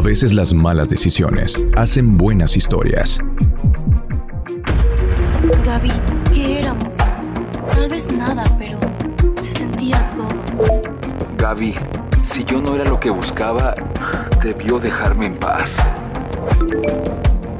A 0.00 0.02
veces 0.02 0.32
las 0.32 0.54
malas 0.54 0.88
decisiones 0.88 1.62
hacen 1.76 2.16
buenas 2.16 2.56
historias. 2.56 3.18
Gaby, 5.62 5.92
¿qué 6.32 6.60
éramos? 6.60 6.96
Tal 7.74 7.90
vez 7.90 8.10
nada, 8.10 8.44
pero 8.58 8.80
se 9.40 9.52
sentía 9.52 10.10
todo. 10.16 10.80
Gaby, 11.36 11.74
si 12.22 12.44
yo 12.44 12.62
no 12.62 12.74
era 12.76 12.84
lo 12.86 12.98
que 12.98 13.10
buscaba, 13.10 13.74
debió 14.42 14.78
dejarme 14.78 15.26
en 15.26 15.36
paz. 15.36 15.86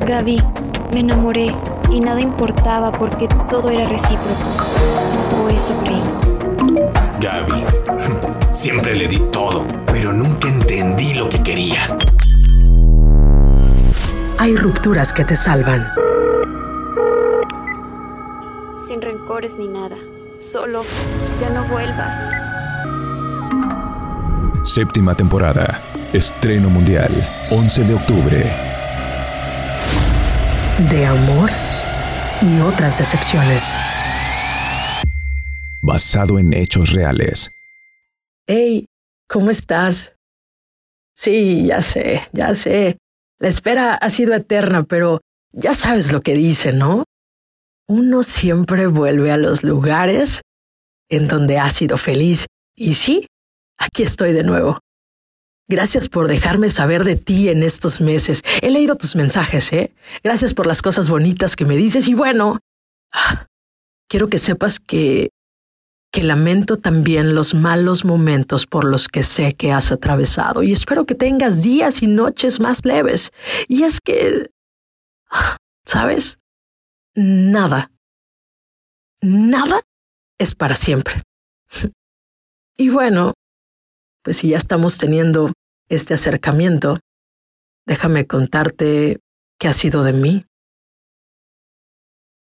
Gaby, 0.06 0.42
me 0.94 1.00
enamoré 1.00 1.54
y 1.90 2.00
nada 2.00 2.22
importaba 2.22 2.90
porque 2.90 3.28
todo 3.50 3.68
era 3.68 3.84
recíproco. 3.84 4.64
O 5.44 5.50
eso 5.50 5.76
creí. 5.84 6.02
Gaby, 7.20 7.64
siempre 8.50 8.94
le 8.94 9.08
di 9.08 9.18
todo, 9.30 9.66
pero 9.92 10.10
nunca 10.14 10.48
entendí 10.48 11.12
lo 11.12 11.28
que 11.28 11.42
quería. 11.42 11.80
Hay 14.50 14.56
rupturas 14.56 15.12
que 15.12 15.24
te 15.24 15.36
salvan. 15.36 15.86
Sin 18.84 19.00
rencores 19.00 19.56
ni 19.56 19.68
nada. 19.68 19.96
Solo 20.34 20.82
ya 21.40 21.50
no 21.50 21.62
vuelvas. 21.68 22.16
Séptima 24.64 25.14
temporada. 25.14 25.80
Estreno 26.12 26.68
mundial. 26.68 27.12
11 27.52 27.84
de 27.84 27.94
octubre. 27.94 28.52
De 30.90 31.06
amor 31.06 31.48
y 32.42 32.58
otras 32.58 32.98
decepciones. 32.98 33.76
Basado 35.80 36.40
en 36.40 36.52
hechos 36.54 36.90
reales. 36.90 37.52
Hey, 38.48 38.88
¿cómo 39.28 39.52
estás? 39.52 40.16
Sí, 41.14 41.66
ya 41.68 41.82
sé, 41.82 42.22
ya 42.32 42.52
sé. 42.56 42.98
La 43.40 43.48
espera 43.48 43.94
ha 43.94 44.10
sido 44.10 44.34
eterna, 44.34 44.84
pero 44.84 45.22
ya 45.50 45.74
sabes 45.74 46.12
lo 46.12 46.20
que 46.20 46.34
dice, 46.34 46.72
¿no? 46.72 47.04
Uno 47.88 48.22
siempre 48.22 48.86
vuelve 48.86 49.32
a 49.32 49.38
los 49.38 49.64
lugares 49.64 50.42
en 51.08 51.26
donde 51.26 51.58
ha 51.58 51.70
sido 51.70 51.96
feliz. 51.96 52.46
Y 52.76 52.94
sí, 52.94 53.26
aquí 53.78 54.02
estoy 54.02 54.34
de 54.34 54.44
nuevo. 54.44 54.78
Gracias 55.68 56.08
por 56.08 56.28
dejarme 56.28 56.68
saber 56.68 57.04
de 57.04 57.16
ti 57.16 57.48
en 57.48 57.62
estos 57.62 58.02
meses. 58.02 58.42
He 58.60 58.70
leído 58.70 58.96
tus 58.96 59.16
mensajes, 59.16 59.72
¿eh? 59.72 59.94
Gracias 60.22 60.52
por 60.52 60.66
las 60.66 60.82
cosas 60.82 61.08
bonitas 61.08 61.56
que 61.56 61.64
me 61.64 61.76
dices 61.76 62.08
y 62.08 62.14
bueno, 62.14 62.58
quiero 64.08 64.28
que 64.28 64.38
sepas 64.38 64.78
que 64.78 65.30
que 66.12 66.22
lamento 66.22 66.76
también 66.76 67.34
los 67.34 67.54
malos 67.54 68.04
momentos 68.04 68.66
por 68.66 68.84
los 68.84 69.08
que 69.08 69.22
sé 69.22 69.52
que 69.52 69.72
has 69.72 69.92
atravesado 69.92 70.62
y 70.62 70.72
espero 70.72 71.06
que 71.06 71.14
tengas 71.14 71.62
días 71.62 72.02
y 72.02 72.08
noches 72.08 72.60
más 72.60 72.84
leves. 72.84 73.30
Y 73.68 73.84
es 73.84 74.00
que, 74.00 74.50
¿sabes? 75.86 76.38
Nada, 77.14 77.92
nada 79.20 79.82
es 80.38 80.54
para 80.54 80.74
siempre. 80.74 81.22
Y 82.76 82.88
bueno, 82.88 83.34
pues 84.22 84.38
si 84.38 84.48
ya 84.48 84.56
estamos 84.56 84.98
teniendo 84.98 85.52
este 85.88 86.14
acercamiento, 86.14 86.98
déjame 87.86 88.26
contarte 88.26 89.18
qué 89.58 89.68
ha 89.68 89.72
sido 89.72 90.02
de 90.02 90.12
mí. 90.12 90.46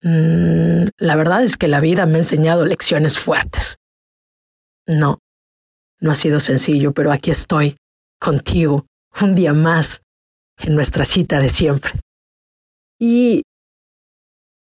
Mm, 0.03 0.85
la 0.99 1.17
verdad 1.17 1.43
es 1.43 1.57
que 1.57 1.69
la 1.69 1.81
vida 1.81 2.07
me 2.07 2.15
ha 2.15 2.19
enseñado 2.19 2.65
lecciones 2.65 3.19
fuertes. 3.19 3.77
No, 4.87 5.19
no 6.01 6.11
ha 6.11 6.15
sido 6.15 6.41
sencillo, 6.41 6.93
pero 6.93 7.13
aquí 7.13 7.31
estoy, 7.31 7.77
contigo, 8.19 8.87
un 9.21 9.35
día 9.35 9.53
más, 9.53 10.03
en 10.59 10.75
nuestra 10.75 11.05
cita 11.05 11.39
de 11.39 11.49
siempre. 11.49 11.93
Y... 12.99 13.43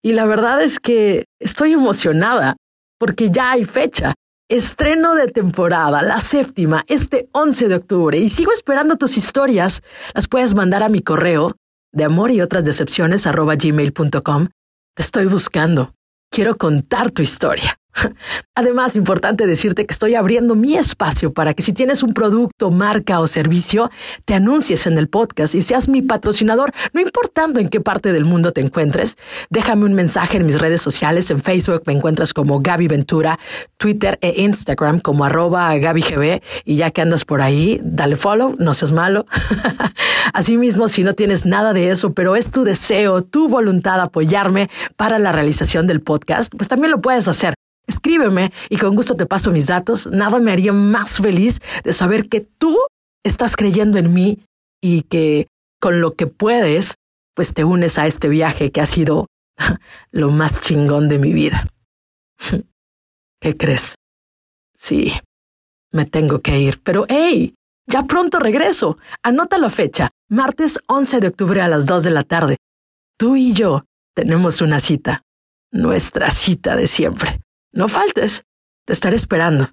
Y 0.00 0.12
la 0.12 0.26
verdad 0.26 0.62
es 0.62 0.78
que 0.78 1.24
estoy 1.40 1.72
emocionada, 1.72 2.56
porque 2.98 3.30
ya 3.30 3.52
hay 3.52 3.64
fecha. 3.64 4.14
Estreno 4.48 5.14
de 5.14 5.28
temporada, 5.28 6.02
la 6.02 6.20
séptima, 6.20 6.84
este 6.86 7.28
11 7.32 7.68
de 7.68 7.74
octubre. 7.74 8.18
Y 8.18 8.30
sigo 8.30 8.52
esperando 8.52 8.96
tus 8.96 9.16
historias. 9.16 9.82
Las 10.14 10.28
puedes 10.28 10.54
mandar 10.54 10.82
a 10.82 10.88
mi 10.88 11.00
correo 11.00 11.56
de 11.92 12.04
amor 12.04 12.30
y 12.30 12.40
otras 12.40 12.64
decepciones 12.64 13.26
gmail.com 13.26 14.48
te 14.98 15.02
estoy 15.02 15.26
buscando. 15.26 15.94
Quiero 16.28 16.56
contar 16.56 17.12
tu 17.12 17.22
historia. 17.22 17.77
Además, 18.54 18.96
importante 18.96 19.46
decirte 19.46 19.86
que 19.86 19.92
estoy 19.92 20.14
abriendo 20.14 20.54
mi 20.54 20.76
espacio 20.76 21.32
para 21.32 21.54
que 21.54 21.62
si 21.62 21.72
tienes 21.72 22.02
un 22.02 22.14
producto, 22.14 22.70
marca 22.70 23.20
o 23.20 23.26
servicio, 23.26 23.90
te 24.24 24.34
anuncies 24.34 24.86
en 24.86 24.98
el 24.98 25.08
podcast 25.08 25.54
y 25.54 25.62
seas 25.62 25.88
mi 25.88 26.02
patrocinador, 26.02 26.72
no 26.92 27.00
importando 27.00 27.60
en 27.60 27.68
qué 27.68 27.80
parte 27.80 28.12
del 28.12 28.24
mundo 28.24 28.52
te 28.52 28.60
encuentres. 28.60 29.16
Déjame 29.50 29.84
un 29.84 29.94
mensaje 29.94 30.38
en 30.38 30.46
mis 30.46 30.58
redes 30.58 30.82
sociales. 30.82 31.30
En 31.30 31.40
Facebook 31.40 31.82
me 31.86 31.92
encuentras 31.92 32.32
como 32.32 32.60
Gaby 32.60 32.88
Ventura, 32.88 33.38
Twitter 33.76 34.18
e 34.20 34.42
Instagram 34.42 35.00
como 35.00 35.24
arroba 35.24 35.76
GabyGB. 35.76 36.42
Y 36.64 36.76
ya 36.76 36.90
que 36.90 37.00
andas 37.00 37.24
por 37.24 37.40
ahí, 37.40 37.80
dale 37.82 38.16
follow, 38.16 38.54
no 38.58 38.74
seas 38.74 38.92
malo. 38.92 39.26
Asimismo, 40.32 40.88
si 40.88 41.02
no 41.02 41.14
tienes 41.14 41.46
nada 41.46 41.72
de 41.72 41.90
eso, 41.90 42.12
pero 42.12 42.36
es 42.36 42.50
tu 42.50 42.64
deseo, 42.64 43.22
tu 43.22 43.48
voluntad 43.48 44.00
apoyarme 44.00 44.68
para 44.96 45.18
la 45.18 45.32
realización 45.32 45.86
del 45.86 46.00
podcast, 46.00 46.52
pues 46.56 46.68
también 46.68 46.90
lo 46.90 47.00
puedes 47.00 47.28
hacer 47.28 47.57
escríbeme 47.88 48.52
y 48.68 48.76
con 48.76 48.94
gusto 48.94 49.16
te 49.16 49.26
paso 49.26 49.50
mis 49.50 49.66
datos. 49.66 50.06
Nada 50.06 50.38
me 50.38 50.52
haría 50.52 50.72
más 50.72 51.18
feliz 51.18 51.60
de 51.82 51.92
saber 51.92 52.28
que 52.28 52.40
tú 52.40 52.78
estás 53.24 53.56
creyendo 53.56 53.98
en 53.98 54.14
mí 54.14 54.44
y 54.80 55.02
que 55.02 55.48
con 55.80 56.00
lo 56.00 56.14
que 56.14 56.26
puedes, 56.26 56.94
pues 57.34 57.54
te 57.54 57.64
unes 57.64 57.98
a 57.98 58.06
este 58.06 58.28
viaje 58.28 58.70
que 58.70 58.80
ha 58.80 58.86
sido 58.86 59.26
lo 60.12 60.30
más 60.30 60.60
chingón 60.60 61.08
de 61.08 61.18
mi 61.18 61.32
vida. 61.32 61.66
¿Qué 63.40 63.56
crees? 63.56 63.94
Sí, 64.76 65.12
me 65.92 66.04
tengo 66.04 66.40
que 66.40 66.60
ir, 66.60 66.80
pero 66.82 67.06
hey, 67.08 67.54
ya 67.86 68.02
pronto 68.02 68.38
regreso. 68.38 68.98
Anota 69.22 69.58
la 69.58 69.70
fecha, 69.70 70.10
martes 70.28 70.78
11 70.86 71.20
de 71.20 71.28
octubre 71.28 71.60
a 71.62 71.68
las 71.68 71.86
2 71.86 72.04
de 72.04 72.10
la 72.10 72.22
tarde. 72.22 72.56
Tú 73.18 73.34
y 73.36 73.52
yo 73.52 73.84
tenemos 74.14 74.60
una 74.60 74.78
cita, 74.78 75.22
nuestra 75.72 76.30
cita 76.30 76.76
de 76.76 76.86
siempre. 76.86 77.40
No 77.78 77.86
faltes, 77.86 78.42
te 78.84 78.92
estaré 78.92 79.14
esperando. 79.14 79.70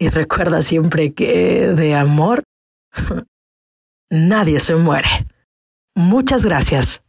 Y 0.00 0.08
recuerda 0.08 0.62
siempre 0.62 1.12
que 1.12 1.68
de 1.68 1.94
amor 1.94 2.44
nadie 4.10 4.58
se 4.58 4.74
muere. 4.74 5.26
Muchas 5.94 6.46
gracias. 6.46 7.00